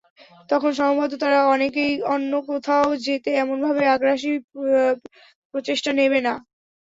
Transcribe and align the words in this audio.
তখন 0.49 0.71
সম্ভবত 0.79 1.13
তারা 1.23 1.39
অনেকেই 1.53 1.93
অন্য 2.13 2.31
কোথাও 2.49 2.85
যেতে 3.05 3.29
এমনভাবে 3.37 3.83
আগ্রাসী 3.93 4.31
প্রচেষ্টা 5.53 5.91
নেবে 5.99 6.19
না। 6.27 6.33